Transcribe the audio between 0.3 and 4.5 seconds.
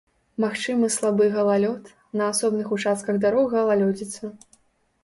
Магчымы слабы галалёд, на асобных участках дарог галалёдзіца.